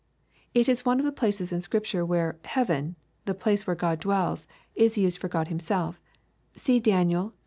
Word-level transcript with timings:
It 0.55 0.67
is 0.67 0.83
one 0.83 0.97
of 0.97 1.05
the 1.05 1.11
places 1.11 1.51
in 1.51 1.61
Scripture 1.61 2.03
where 2.03 2.39
"heaven," 2.45 2.95
the 3.25 3.35
place 3.35 3.67
where 3.67 3.75
God 3.75 3.99
dwells, 3.99 4.47
is 4.73 4.97
used 4.97 5.19
for 5.19 5.27
God 5.27 5.47
Himself 5.49 6.01
See 6.55 6.79
Daniel 6.79 7.25
iv. 7.27 7.31